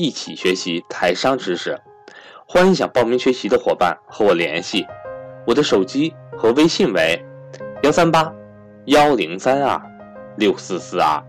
[0.00, 1.76] 一起学习台商知识，
[2.46, 4.86] 欢迎想报名学习的伙伴和我联系，
[5.44, 7.20] 我的手机和微信为
[7.82, 8.32] 幺三八
[8.84, 9.82] 幺零三二
[10.36, 11.20] 六四四二。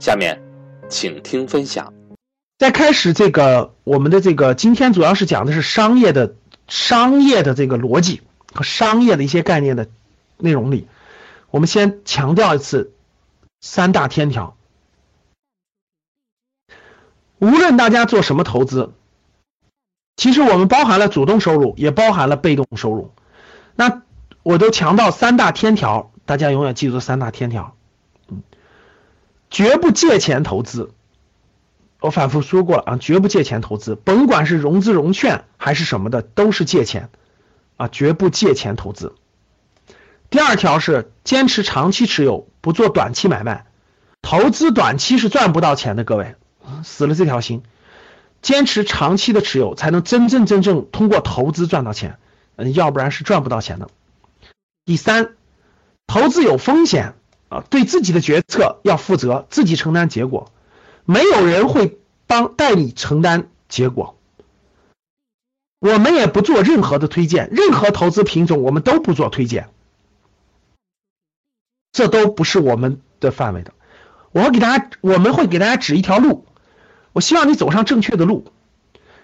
[0.00, 0.42] 下面，
[0.88, 1.94] 请听分享。
[2.58, 6.34] 在开始这个我们的这个今天主要是讲的是商业的
[6.66, 9.86] 商业的这个逻辑和商业的一些概念的
[10.36, 10.88] 内容里，
[11.52, 12.92] 我们先强调一次
[13.60, 14.56] 三大天条。
[17.40, 18.92] 无论大家做什么投资，
[20.16, 23.12] 其实我们包含了主动收入，也包含了被动收入。
[23.74, 24.02] 那
[24.42, 27.74] 我都强调三大天条，大家永远记住三大天条。
[28.28, 28.42] 嗯，
[29.48, 30.92] 绝不借钱投资。
[32.00, 37.08] 我反复说过了啊，绝不借钱投资，甭管是融资融券还是什么的，都是借钱
[37.76, 39.14] 啊，绝不借钱投资。
[40.28, 43.64] 第二条是坚持长期持有，不做短期买卖。
[44.20, 46.34] 投资短期是赚不到钱的，各位。
[46.84, 47.62] 死了这条心，
[48.42, 52.18] 坚持长期的持有，才能真真正正通过投资赚到钱，
[52.56, 53.88] 嗯，要不然是赚不到钱的。
[54.84, 55.34] 第三，
[56.06, 57.14] 投资有风险
[57.48, 60.50] 啊，对自己的决策要负责，自己承担结果，
[61.04, 64.16] 没有人会帮代你承担结果。
[65.78, 69.70] 我们也不做任何的推荐，任何投资品种我们都不做推荐，
[71.92, 73.72] 这都不是我们的范围的。
[74.32, 76.44] 我会给大家，我们会给大家指一条路。
[77.12, 78.46] 我希望你走上正确的路，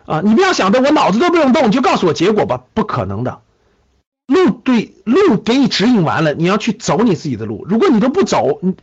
[0.05, 3.43] 啊，你不要想着我脑子都不用动，你就告诉我结果吧，不可能的。
[4.27, 7.65] 路对路给你指引完了，你要去走你自己的路。
[7.69, 8.75] 如果你都不走，你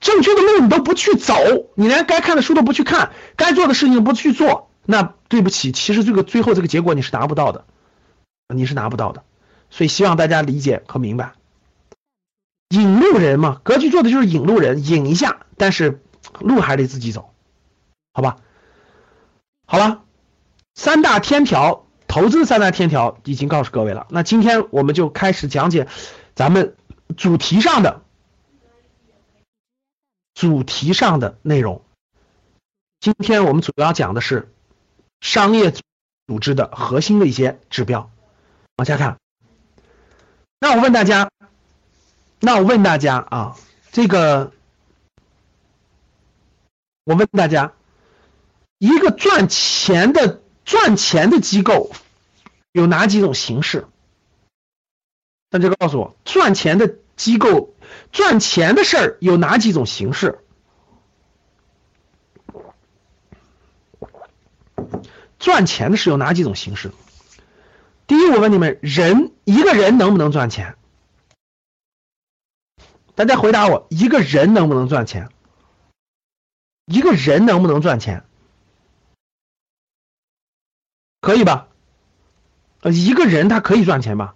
[0.00, 1.34] 正确的路你都不去走，
[1.74, 7.64] 你连该看的书都不去看，该做的事情不去做，那对不起，其实这个最后这个结果你是拿不到的，
[8.54, 9.24] 你是拿不到的。
[9.70, 11.32] 所以希望大家理解和明白。
[12.68, 16.00] 引路人嘛，格局做的就是引路人，引一下，但是
[16.40, 17.30] 路还得自己走，
[18.12, 18.36] 好吧？
[19.72, 20.04] 好了，
[20.74, 24.06] 三大天条，投资三大天条已经告诉各位了。
[24.10, 25.88] 那今天我们就开始讲解
[26.34, 26.76] 咱们
[27.16, 28.02] 主题上的
[30.34, 31.82] 主题上的内容。
[33.00, 34.52] 今天我们主要讲的是
[35.22, 35.72] 商业
[36.26, 38.10] 组织的核心的一些指标。
[38.76, 39.16] 往下看，
[40.60, 41.30] 那我问大家，
[42.40, 43.56] 那我问大家啊，
[43.90, 44.52] 这个，
[47.04, 47.72] 我问大家。
[48.82, 51.92] 一个赚钱的赚钱的机构
[52.72, 53.86] 有哪几种形式？
[55.50, 57.76] 大家告诉我，赚钱的机构
[58.10, 60.40] 赚钱的事儿有哪几种形式？
[65.38, 66.90] 赚钱的是有哪几种形式？
[68.08, 70.74] 第一，我问你们，人一个人能不能赚钱？
[73.14, 75.28] 大家回答我，一个人能不能赚钱？
[76.86, 78.24] 一个人能不能赚钱？
[81.22, 81.68] 可以吧？
[82.80, 84.34] 呃，一个人他可以赚钱吧？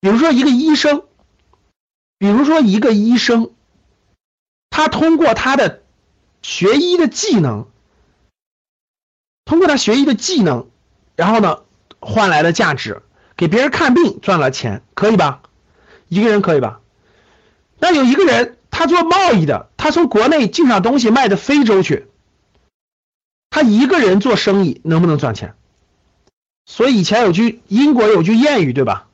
[0.00, 1.04] 比如说一个医生，
[2.18, 3.50] 比如说一个医生，
[4.68, 5.82] 他通过他的
[6.42, 7.66] 学医的技能，
[9.46, 10.68] 通过他学医的技能，
[11.16, 11.62] 然后呢
[12.00, 13.02] 换来了价值，
[13.34, 15.40] 给别人看病赚了钱，可以吧？
[16.08, 16.80] 一个人可以吧？
[17.78, 22.08] 那有一个人，他做贸易的，他从国内进上东西卖到非洲去，
[23.48, 25.54] 他一个人做生意能不能赚钱？
[26.70, 29.08] 所以以前有句英国有句谚语，对吧？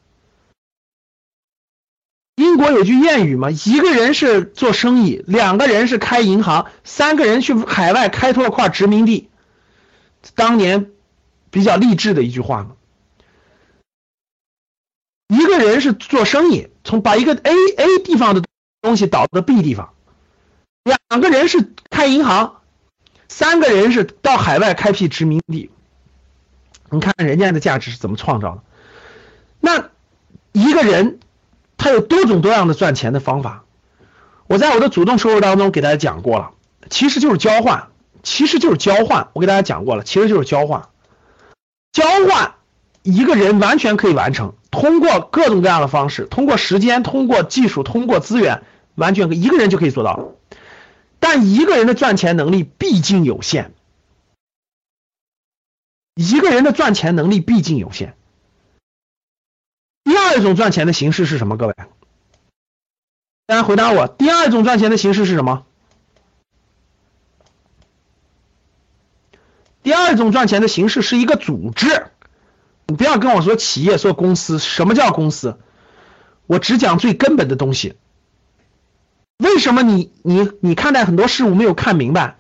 [2.35, 9.31] 英国有句谚语嘛，一个人是做生意，两个人是开银行，三个人去海外开拓块殖民地。
[10.35, 10.91] 当年
[11.51, 12.73] 比较励志的一句话嘛。
[15.29, 18.43] 一个人是做生意，从把一个 A A 地方的
[18.83, 19.95] 东西导到 B 地方，
[20.83, 22.63] 两个人是开银行，
[23.29, 25.71] 三个人是到海外开辟殖民地。
[26.95, 28.63] 你看人家的价值是怎么创造的？
[29.61, 29.91] 那
[30.53, 31.19] 一个人
[31.77, 33.65] 他有多种多样的赚钱的方法。
[34.47, 36.51] 我在我的主动收入当中给大家讲过了，
[36.91, 37.89] 其实就是交换，
[38.23, 39.29] 其实就是交换。
[39.33, 40.89] 我给大家讲过了，其实就是交换。
[41.93, 42.55] 交换
[43.03, 48.63] 一个人完全可以完成，通过各种各样的方式，通过时间，通过技术，通过资源，
[48.97, 50.33] 完全一个人就可以做到。
[51.21, 53.73] 但一个人的赚钱能力毕竟有限。
[56.15, 58.17] 一个人的赚钱能力毕竟有限。
[60.05, 61.57] 第二种赚钱的形式是什么？
[61.57, 61.75] 各位，
[63.47, 64.07] 大家回答我。
[64.07, 65.67] 第二种赚钱的形式是什么？
[69.83, 72.07] 第二种赚钱的形式是一个组织。
[72.87, 74.59] 你不要跟我说企业，说公司。
[74.59, 75.59] 什么叫公司？
[76.47, 77.97] 我只讲最根本的东西。
[79.39, 82.37] 为什么你你你看待很多事物没有看明白？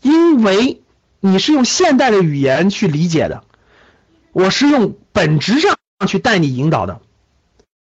[0.00, 0.82] 因为
[1.24, 3.44] 你是用现代的语言去理解的，
[4.32, 5.78] 我是用本质上
[6.08, 7.00] 去带你引导的。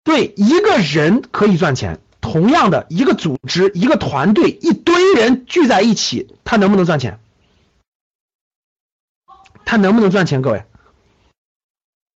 [0.04, 7.20] 对，一个人可以赚钱，同样的一个组织、一个团队、一堆人聚在一起，他能不能赚钱？
[9.66, 10.40] 他能不能赚钱？
[10.40, 10.64] 各位，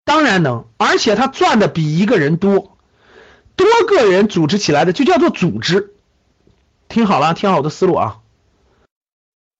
[0.04, 2.78] 当然能，而且他赚的比一个人多。
[3.56, 5.94] 多个人组织起来的就叫做组织。
[6.88, 8.20] 听好了，听好我的思路啊！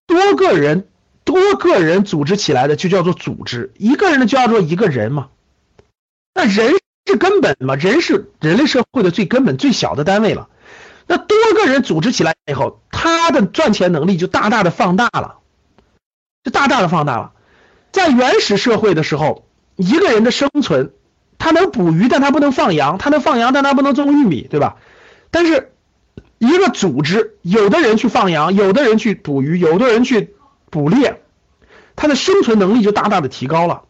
[0.07, 0.87] 多个人，
[1.29, 5.29] 多个人组织起来的就叫做组织，一个人的就叫做一个人嘛。
[6.33, 6.73] 那人
[7.05, 7.75] 是根本嘛？
[7.75, 10.49] 人是人类社会的最根本、最小的单位了。
[11.07, 15.41] 那多个人组织起来以后，他的赚钱能力就大大的放大了，
[16.45, 17.33] 就大大的放大了。
[17.93, 19.47] 在原始社会的时候，
[19.77, 20.93] 一个人的生存，
[21.37, 24.77] 他能捕鱼，但他不能放羊；他能放羊，但他不能种玉米，对吧？
[25.31, 25.73] 但是。
[26.41, 30.37] 一个组织，有的人去放羊，有的人去捕鱼，有的人去
[30.71, 31.23] 捕猎，
[31.97, 33.85] 它的生存能力就大大的提高了。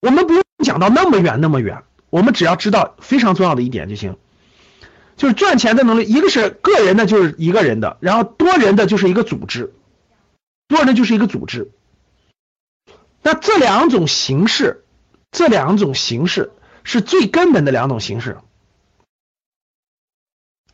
[0.00, 4.16] 我们不用讲到那么远那么远，我们只要知道非常重要的一点就行，
[5.16, 9.74] 就是赚钱的能力，一个是个人的，就是一个人的，然后多人的就是一个组织，
[10.68, 11.70] 多人的就是一个组织。
[13.22, 14.84] 那这两种形式，
[15.32, 16.52] 这两种形式
[16.84, 18.38] 是最根本的两种形式。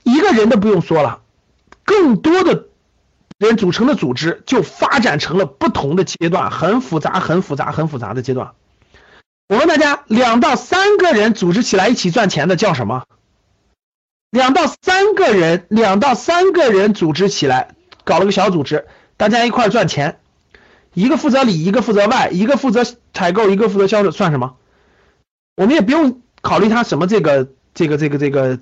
[0.02, 1.22] 一个人都不用说了，
[1.82, 2.68] 更多的
[3.38, 8.52] 人组成的组织就发展成了不同的阶段，很复杂、很复杂、很复杂的阶段。
[9.48, 13.04] 我问大家，两到三个人组织起来一起赚钱的叫什么？
[14.30, 18.86] 两到三个人，两到三个人组织起来搞了个小组织，
[19.16, 20.20] 大家一块赚钱，
[20.92, 22.82] 一个负责里，一个负责外，一个负责
[23.12, 24.56] 采购，一个负责销售，算什么？
[25.56, 28.58] 我们也不用考虑他什么这个这个这个这个。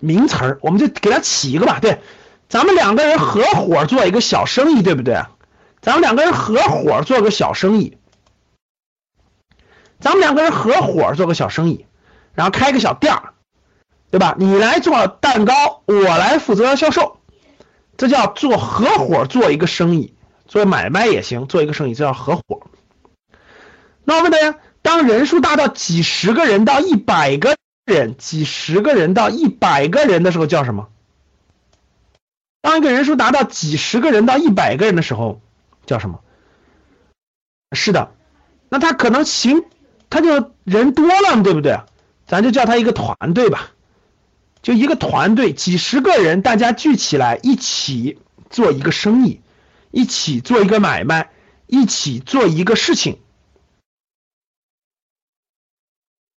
[0.00, 1.78] 名词儿，我们就给他起一个吧。
[1.80, 2.00] 对，
[2.48, 5.24] 咱们两个人合伙做一个小生意，对不对？
[5.80, 7.98] 咱们两个人合伙做个小生意，
[10.00, 11.86] 咱们两个人合伙做个小生意，
[12.34, 13.34] 然后开个小店儿，
[14.10, 14.34] 对吧？
[14.38, 17.18] 你来做蛋糕，我来负责销售，
[17.96, 20.14] 这叫做合伙做一个生意，
[20.46, 22.62] 做买卖也行，做一个生意，这叫合伙。
[24.04, 27.56] 那我问大家，当人数大到几十个人到一百个？
[27.86, 30.88] 人几十个人到一百个人的时候叫什么？
[32.64, 35.42] 当一个人数达到几十个人到一百个人的时候
[35.84, 36.24] 叫什么？
[37.72, 38.14] 是的，
[38.70, 39.66] 那他可能行，
[40.08, 41.78] 他就人多了，对不对？
[42.26, 43.72] 咱就叫他一个团队吧，
[44.62, 48.18] 就一个团队，几十个人大家聚起来一起
[48.48, 49.42] 做一个生意，
[49.90, 51.32] 一起做一个买卖，
[51.66, 53.18] 一起做一个事情，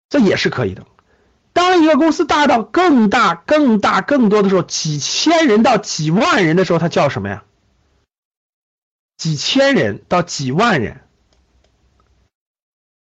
[0.09, 0.87] 这也是可以的。
[1.55, 7.45] 当一个公司大到更大、更大、更多的时候，几千人到几万人的时候，它叫什么呀？
[9.17, 11.01] 几千人到几万人，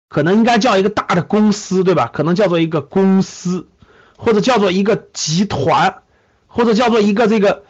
[0.08, 2.08] 可能应该叫一个大的公司，对吧？
[2.13, 3.68] 可能叫做一个公司，
[4.16, 6.04] 或者叫做一个集团，
[6.46, 7.66] 或者叫做一个这个、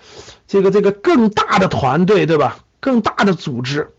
[0.48, 2.60] 这个、这个更大的团队，对吧？
[2.82, 3.96] 更大的组织。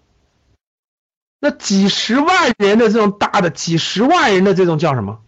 [1.40, 5.23] 那几十万人的这种大的、几十万人的这种叫什么？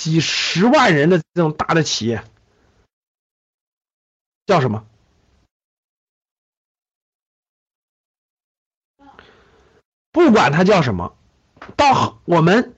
[0.00, 2.24] 几十万人的这种大的企业
[4.46, 4.86] 叫什么？
[10.10, 11.14] 不管它叫什么，
[11.76, 12.74] 到我们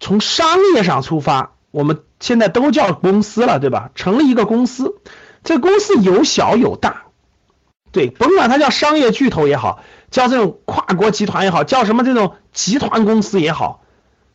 [0.00, 3.92] 从商业上出发，我们现在都叫公司了，对吧？
[3.94, 5.00] 成立一个公司，
[5.44, 7.04] 这公司有小有大，
[7.92, 13.84] 对，甭管它叫商业巨头也好，叫这种跨国集团也好，叫什么这种集团公司也好，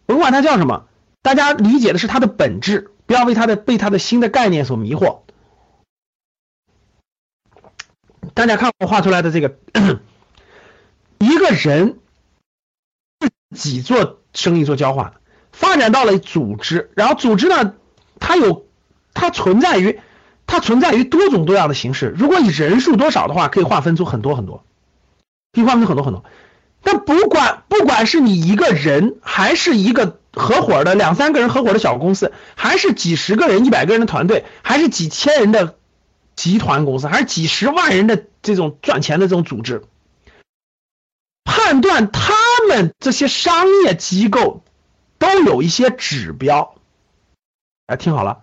[0.05, 0.87] 甭管它叫什么。
[1.23, 5.21] 大家理解的是它的本质，不要为它的被它的新的概念所迷惑。
[8.33, 9.57] 大家看我画出来的这个，
[11.19, 11.99] 一个人
[13.55, 15.13] 自己做生意做交换，
[15.53, 17.73] 发展到了组织，然后组织呢，
[18.19, 18.67] 它有
[19.13, 20.01] 它存在于
[20.45, 22.13] 它存在于多种多样的形式。
[22.17, 24.65] 如果你人数多少的话，可以划分出很多很多，
[25.53, 26.25] 可以划分出很多很多。
[26.81, 30.19] 但不管不管是你一个人还是一个。
[30.33, 35.75] 合伙的两三个人合伙的小公司，还是几十个人、一百个人的团队，还是几千人的
[36.35, 39.83] 集团公司，还是几十万人的这种赚钱的这种组织，
[41.43, 42.33] 判断他
[42.67, 44.63] 们这些商业机构
[45.19, 46.75] 都有一些指标。
[47.85, 48.39] 哎，听好了，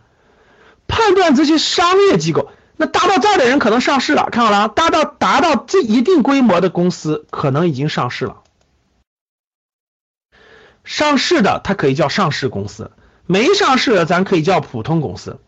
[0.86, 8.42] 判断这些商业机构，那达到这儿的人可能上市了，看好了，达到达到这一定规模的公司可能已经上市了。
[10.90, 12.90] 上市的它可以叫上市公司，
[13.24, 15.38] 没上市的咱可以叫普通公司。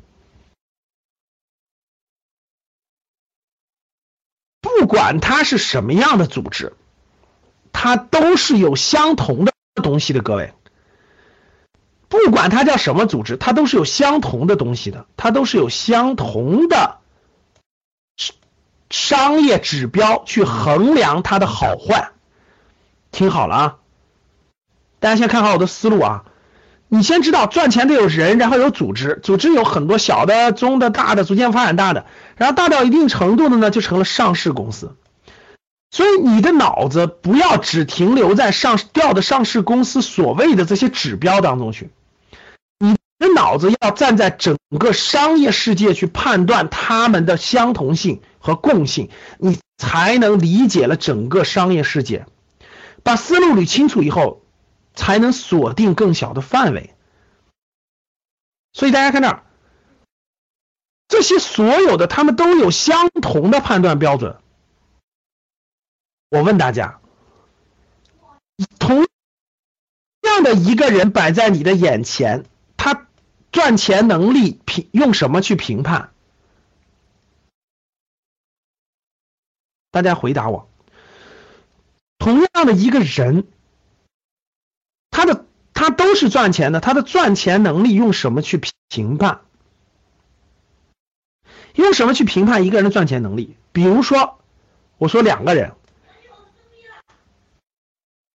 [4.61, 6.75] 不管它是什么样的组织，
[7.73, 10.55] 它都是有相同的东西的，各位。
[12.09, 17.01] 不管它叫什么组织，它都是有相同的东西的，它都是有相同的
[18.91, 22.13] 商业指标去衡量它的好坏。
[23.11, 23.79] 听好了啊，
[25.03, 26.23] 大家先看好我的思路啊。
[26.87, 32.07] 你先知道赚钱得有人，然后有组织，组织有很多小的、中的、大的，逐渐发展大的，
[32.37, 34.95] 然后大到一定程度的呢，就成了上市公司。
[35.91, 41.91] 所以你的脑子不要只停留在上掉的上市公司所谓的这些指标当中去。
[42.79, 52.27] 你的脑子要站在整个商业世界去判断它们的相同性和共性，你才能理解了整个商业世界。
[53.03, 54.42] 把思路捋清楚以后，
[54.95, 56.95] 才能锁定更小的范围。
[58.73, 59.45] 所以大家看这儿，
[61.09, 64.39] 这些所有的他们都有相同的判断标准。
[66.31, 67.01] 我问大家，
[68.79, 69.07] 同
[70.23, 72.47] 样的一个人摆在你的眼前，
[72.77, 73.07] 他。
[73.53, 76.15] 赚钱能力评用什么去评判？
[79.91, 80.71] 大家回答我。
[82.17, 83.52] 同样的一个人，
[85.83, 88.57] 他都是赚钱的，他的赚钱能力用什么去
[88.89, 89.41] 评判？
[91.75, 93.57] 用什么去评判一个人的赚钱能力？
[93.73, 94.39] 比如说，
[94.97, 95.75] 我说两个人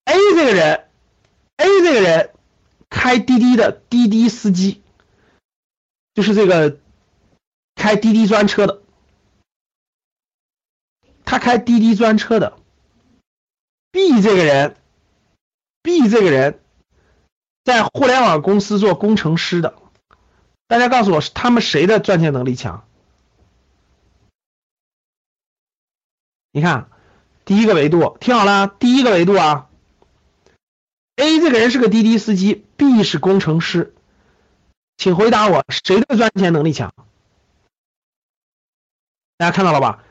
[0.07, 0.89] ，A 这个人
[1.59, 2.31] ，A 这个人
[2.89, 4.81] 开滴滴的滴滴司机。
[6.15, 6.79] 就是这个
[7.75, 8.81] 开滴滴专车的，
[11.27, 12.57] 他开滴滴专车的。
[13.93, 14.79] B 这个人
[15.83, 16.64] ，B 这个人
[17.65, 19.75] 在互联网公司做工程师的。
[20.67, 22.87] 大家告诉我，他们谁的赚钱能力强？
[26.53, 26.89] 你看，
[27.45, 29.69] 第一个维度，听好了，第一个维度啊
[31.17, 33.95] ，A 这个人是个滴滴司机，B 是工程师。
[34.97, 36.95] 请回答我，谁的赚钱能力强？
[39.37, 40.05] 大家看到了吧？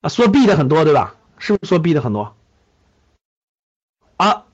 [0.00, 1.16] 啊，说 B 的很多，对吧？
[1.38, 2.34] 是不是说 B 的很多？
[4.16, 4.46] 啊，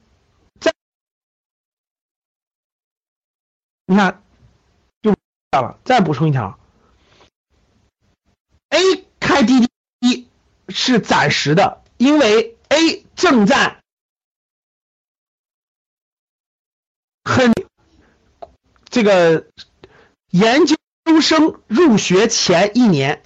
[3.87, 4.23] 你看，
[5.03, 5.15] 就
[5.53, 5.79] 了。
[5.85, 6.59] 再补充一条
[8.69, 9.69] ，A 开滴
[10.01, 10.29] 滴
[10.69, 13.83] 是暂时的，因为 A 正在
[17.25, 17.53] 很
[18.91, 19.47] 这个。
[20.31, 20.77] 研究
[21.23, 23.23] 生入学前一年，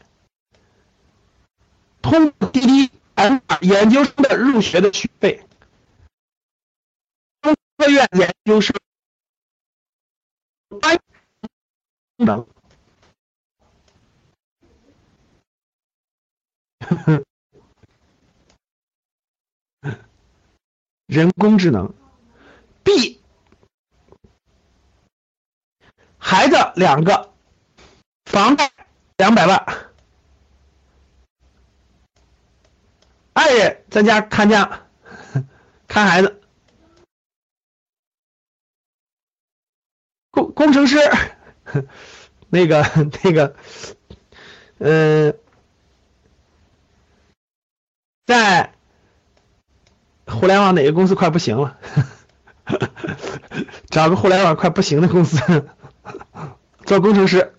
[2.03, 2.91] 通滴滴
[3.63, 5.45] 研究生的入学的学费，
[7.41, 8.77] 中科院研究生
[12.25, 12.47] 能，
[21.07, 21.93] 人工智能
[22.85, 23.21] ，B。
[26.19, 27.33] 孩子两个，
[28.27, 28.71] 房贷
[29.17, 29.91] 两百万，
[33.33, 34.87] 爱人在家看家，
[35.89, 36.40] 看孩子，
[40.31, 40.99] 工工程师，
[42.49, 42.85] 那 个
[43.23, 43.55] 那个，
[44.79, 45.35] 嗯，
[48.27, 48.73] 在
[50.27, 51.79] 互联网哪个公司快不行了？
[53.91, 55.69] 找个互联网快不行的公司。
[56.87, 57.55] 做工程师，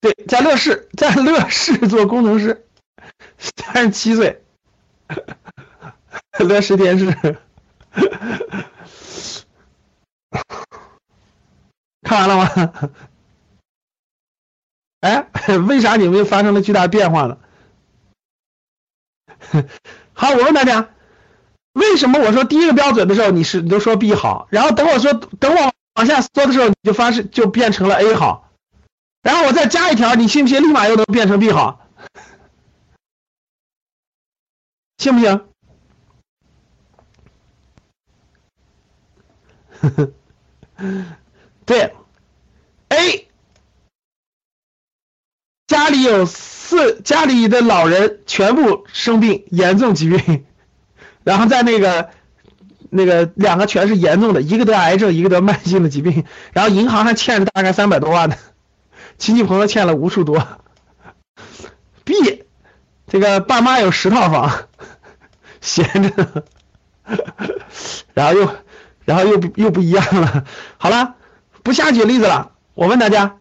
[0.00, 2.66] 对，在乐视，在乐视做工程师，
[3.38, 4.42] 三十七岁，
[6.40, 7.38] 乐视电视，
[12.12, 12.92] 看完了吗？
[15.00, 15.26] 哎，
[15.66, 17.38] 为啥你们发生了巨大变化呢？
[20.12, 20.90] 好，我问大家，
[21.72, 25.72] 为什么我说第一个标准的时候，你是你都说 B 好，然后等我说等我。
[25.94, 28.50] 往下说的时候，你就发是就变成了 A 好，
[29.22, 30.62] 然后我再加一条，你信不信？
[30.62, 31.86] 立马又能变成 B 好，
[34.96, 35.44] 信不信？
[41.66, 41.94] 对
[42.88, 43.28] ，A
[45.82, 50.44] 家里有四，家里的老人全部生病，严重疾病，
[51.24, 52.10] 然后在那个
[52.88, 58.36] 那个两个全是严重的，一个得癌症，一个得慢性的疾病，然后银行还欠着大概三百多万呢，
[59.18, 60.46] 亲戚朋友欠了无数多。
[62.04, 62.44] B，
[63.08, 64.68] 这个爸妈有十套房，
[65.60, 66.44] 闲着，
[68.14, 68.48] 然后又
[69.04, 70.44] 然后又又不一样了。
[70.78, 71.16] 好了，
[71.64, 72.52] 不瞎举例子了。
[72.74, 73.38] 我问大家，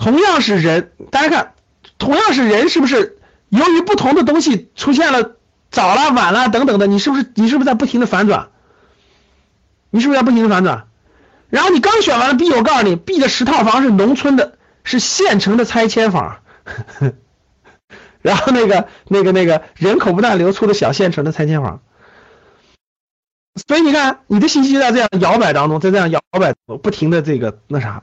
[0.00, 1.54] 同样是人，大家看，
[1.98, 3.18] 同样是人，是不是
[3.50, 5.36] 由于不同的东西出现了
[5.70, 8.48] 早了、晚了等等的，你是不是你是不是在不停的反转？
[9.90, 10.86] 你是不是在不停的反转？
[11.50, 14.54] 然后你刚选完了 B，我告诉你，B 的十套房是农村的，
[14.84, 16.38] 是县城的拆迁房。
[18.22, 21.82] 然后那个那个那个人口不断流出的小县城的拆迁房，
[23.68, 28.02] 所以你看你的信息就在这样摇摆当中，在这样摇摆不停的这个那啥。